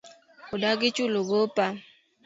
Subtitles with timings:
[0.53, 1.65] Odagi chulo gopa